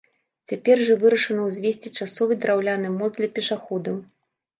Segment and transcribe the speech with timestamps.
[0.51, 4.01] Цяпер жа вырашана ўзвесці часовы драўляны мост для пешаходаў.